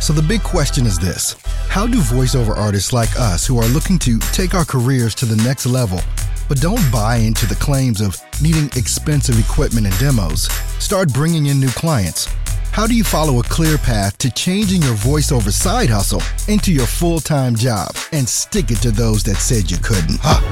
[0.00, 1.36] So the big question is this
[1.68, 5.42] How do voiceover artists like us who are looking to take our careers to the
[5.42, 6.00] next level,
[6.48, 10.48] but don't buy into the claims of needing expensive equipment and demos,
[10.78, 12.28] start bringing in new clients?
[12.72, 16.86] How do you follow a clear path to changing your voiceover side hustle into your
[16.86, 20.20] full time job and stick it to those that said you couldn't?
[20.22, 20.42] Huh?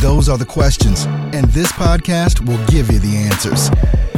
[0.00, 1.04] Those are the questions,
[1.34, 3.70] and this podcast will give you the answers.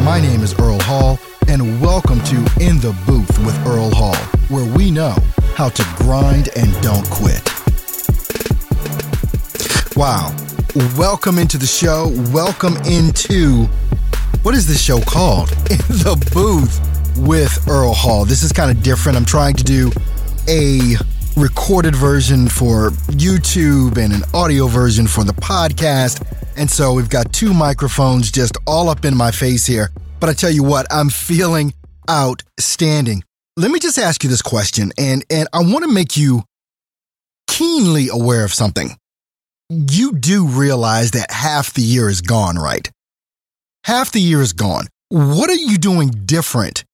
[0.04, 1.18] My name is Earl Hall,
[1.48, 4.14] and welcome to In the Booth with Earl Hall,
[4.50, 5.16] where we know
[5.54, 7.42] how to grind and don't quit.
[9.96, 10.36] Wow.
[10.98, 12.12] Welcome into the show.
[12.34, 13.64] Welcome into
[14.42, 15.50] what is this show called?
[15.70, 16.80] In the Booth
[17.16, 18.26] with Earl Hall.
[18.26, 19.16] This is kind of different.
[19.16, 19.90] I'm trying to do
[20.46, 20.96] a
[21.34, 26.22] recorded version for YouTube and an audio version for the podcast.
[26.56, 29.90] And so we've got two microphones just all up in my face here.
[30.20, 31.74] But I tell you what, I'm feeling
[32.08, 33.24] outstanding.
[33.56, 36.42] Let me just ask you this question, and, and I want to make you
[37.46, 38.96] keenly aware of something.
[39.68, 42.90] You do realize that half the year is gone, right?
[43.84, 44.86] Half the year is gone.
[45.08, 46.84] What are you doing different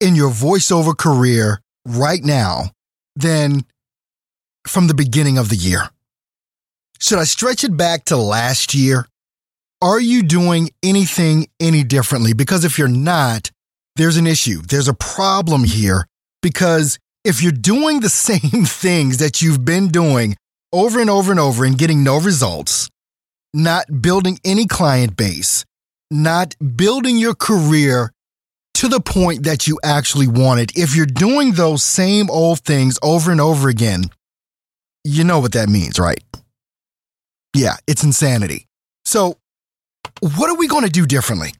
[0.00, 2.70] in your voiceover career right now
[3.14, 3.64] than
[4.66, 5.88] from the beginning of the year?
[6.98, 9.06] Should I stretch it back to last year?
[9.82, 12.32] Are you doing anything any differently?
[12.32, 13.50] Because if you're not,
[13.96, 14.62] there's an issue.
[14.62, 16.06] There's a problem here
[16.42, 20.36] because if you're doing the same things that you've been doing
[20.72, 22.88] over and over and over and getting no results,
[23.52, 25.64] not building any client base,
[26.10, 28.12] not building your career
[28.74, 32.98] to the point that you actually want it, if you're doing those same old things
[33.02, 34.04] over and over again,
[35.04, 36.22] you know what that means, right?
[37.56, 38.66] Yeah, it's insanity.
[39.06, 39.38] So,
[40.20, 41.54] what are we going to do differently?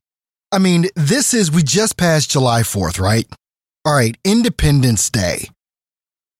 [0.52, 3.26] I mean, this is, we just passed July 4th, right?
[3.86, 5.48] All right, Independence Day.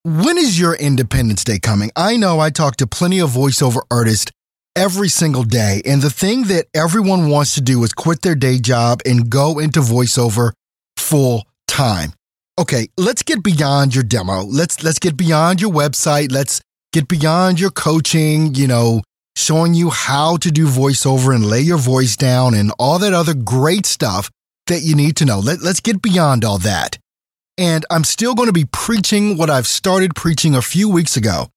[0.05, 1.91] When is your Independence Day coming?
[1.97, 4.31] I know I talk to plenty of voiceover artists
[4.77, 8.59] every single day, and the thing that everyone wants to do is quit their day
[8.59, 10.53] job and go into voiceover
[10.99, 12.13] full time.
[12.59, 14.43] Okay, let's get beyond your demo.
[14.43, 16.31] Let's let's get beyond your website.
[16.31, 16.61] Let's
[16.93, 19.01] get beyond your coaching, you know,
[19.37, 23.35] showing you how to do voiceover and lay your voice down and all that other
[23.35, 24.31] great stuff
[24.67, 25.39] that you need to know.
[25.39, 26.99] Let, let's get beyond all that.
[27.59, 31.51] And I'm still going to be preaching what I've started preaching a few weeks ago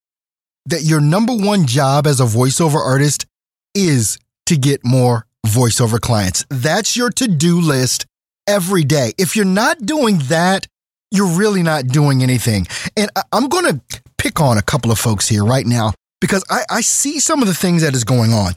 [0.66, 3.26] that your number one job as a voiceover artist
[3.74, 6.46] is to get more voiceover clients.
[6.50, 8.06] That's your to do list
[8.46, 9.14] every day.
[9.18, 10.68] If you're not doing that,
[11.12, 12.68] you're really not doing anything.
[12.96, 16.64] And I'm going to pick on a couple of folks here right now because I,
[16.70, 18.54] I see some of the things that is going on.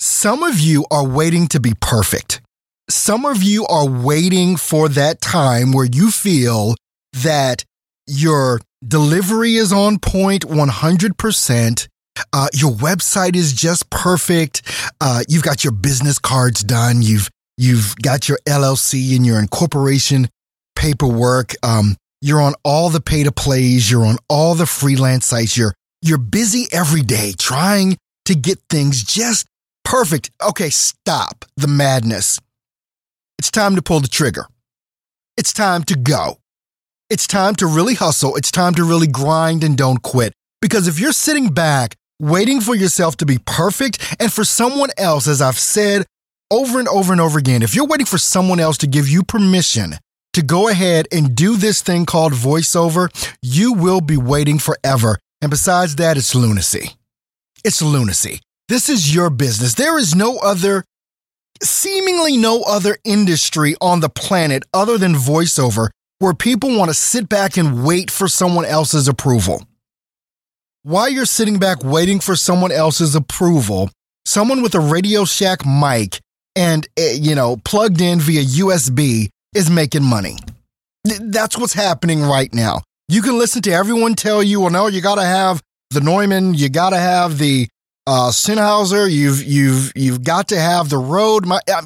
[0.00, 2.40] Some of you are waiting to be perfect.
[2.90, 6.74] Some of you are waiting for that time where you feel
[7.22, 7.64] that
[8.06, 11.88] your delivery is on point 100%.
[12.32, 14.62] Uh, your website is just perfect.
[15.00, 17.02] Uh, you've got your business cards done.
[17.02, 20.28] You've you've got your LLC and your incorporation
[20.76, 21.54] paperwork.
[21.62, 23.90] Um, you're on all the pay to plays.
[23.90, 25.56] You're on all the freelance sites.
[25.56, 25.74] You're
[26.04, 29.46] you're busy every day trying to get things just
[29.84, 30.30] perfect.
[30.46, 32.38] Okay, stop the madness.
[33.38, 34.46] It's time to pull the trigger.
[35.38, 36.38] It's time to go.
[37.08, 38.36] It's time to really hustle.
[38.36, 40.34] It's time to really grind and don't quit.
[40.60, 45.26] Because if you're sitting back waiting for yourself to be perfect and for someone else,
[45.26, 46.04] as I've said
[46.50, 49.22] over and over and over again, if you're waiting for someone else to give you
[49.22, 49.94] permission
[50.34, 53.08] to go ahead and do this thing called voiceover,
[53.40, 55.18] you will be waiting forever.
[55.44, 56.92] And besides that, it's lunacy.
[57.66, 58.40] It's lunacy.
[58.70, 59.74] This is your business.
[59.74, 60.84] There is no other,
[61.62, 67.28] seemingly no other industry on the planet other than voiceover where people want to sit
[67.28, 69.62] back and wait for someone else's approval.
[70.82, 73.90] While you're sitting back waiting for someone else's approval,
[74.24, 76.20] someone with a Radio Shack mic
[76.56, 80.38] and, eh, you know, plugged in via USB is making money.
[81.04, 82.80] That's what's happening right now.
[83.08, 86.54] You can listen to everyone tell you, well, no, you got to have the Neumann,
[86.54, 87.68] you got to have the
[88.06, 91.46] uh, Sennheiser, you've you've you've got to have the Rode.
[91.46, 91.82] My, uh,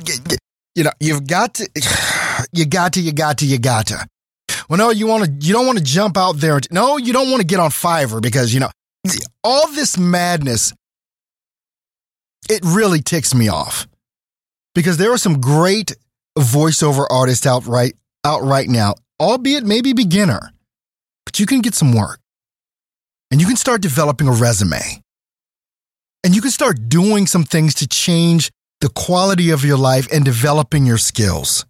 [0.75, 1.69] you know, you've got to,
[2.53, 4.07] you got to, you got to, you got to.
[4.69, 6.61] Well, no, you want to, you don't want to jump out there.
[6.71, 8.71] No, you don't want to get on Fiverr because you know
[9.43, 10.73] all this madness.
[12.49, 13.87] It really ticks me off
[14.75, 15.93] because there are some great
[16.39, 17.95] voiceover artists out right
[18.25, 20.53] out right now, albeit maybe beginner
[21.39, 22.19] but you can get some work
[23.31, 24.81] and you can start developing a resume
[26.25, 28.51] and you can start doing some things to change
[28.81, 31.65] the quality of your life and developing your skills.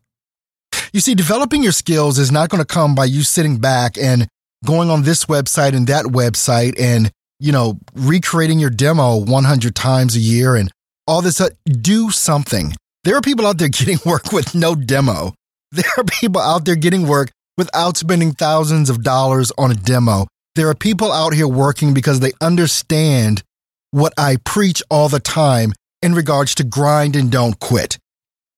[0.94, 4.26] You see, developing your skills is not going to come by you sitting back and
[4.64, 10.16] going on this website and that website and, you know, recreating your demo 100 times
[10.16, 10.70] a year and
[11.06, 11.42] all this.
[11.42, 12.72] Uh, do something.
[13.04, 15.34] There are people out there getting work with no demo.
[15.72, 20.26] There are people out there getting work without spending thousands of dollars on a demo.
[20.54, 23.42] There are people out here working because they understand
[23.90, 27.98] what I preach all the time in regards to grind and don't quit.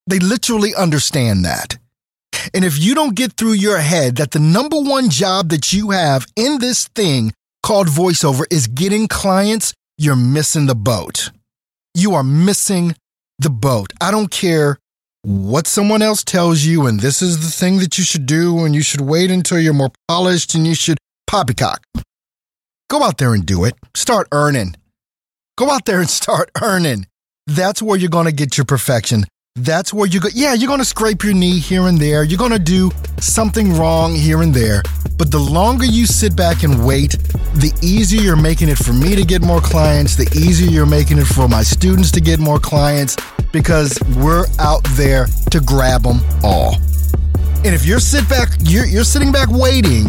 [0.07, 1.77] They literally understand that.
[2.53, 5.91] And if you don't get through your head that the number one job that you
[5.91, 7.33] have in this thing
[7.63, 11.31] called voiceover is getting clients, you're missing the boat.
[11.93, 12.95] You are missing
[13.39, 13.91] the boat.
[13.99, 14.77] I don't care
[15.23, 18.73] what someone else tells you, and this is the thing that you should do, and
[18.73, 20.97] you should wait until you're more polished and you should
[21.27, 21.81] poppycock.
[22.89, 23.75] Go out there and do it.
[23.95, 24.75] Start earning.
[25.57, 27.07] Go out there and start earning.
[27.47, 29.25] That's where you're going to get your perfection.
[29.55, 30.29] That's where you go.
[30.33, 32.23] Yeah, you're going to scrape your knee here and there.
[32.23, 32.89] You're going to do
[33.19, 34.81] something wrong here and there.
[35.17, 37.11] But the longer you sit back and wait,
[37.55, 41.17] the easier you're making it for me to get more clients, the easier you're making
[41.17, 43.17] it for my students to get more clients
[43.51, 46.75] because we're out there to grab them all.
[47.65, 50.05] And if you're sit back, you're, you're sitting back waiting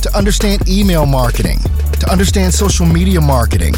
[0.00, 1.58] to understand email marketing,
[2.00, 3.74] to understand social media marketing,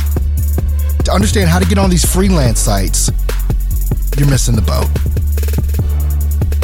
[1.05, 3.11] to understand how to get on these freelance sites,
[4.19, 4.89] you're missing the boat.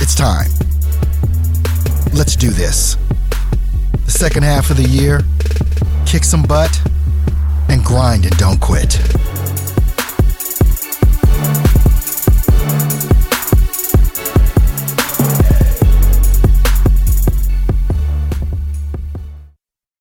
[0.01, 0.51] It's time.
[2.13, 2.97] Let's do this.
[4.05, 5.23] The second half of the year,
[6.07, 6.81] kick some butt
[7.69, 8.99] and grind and don't quit.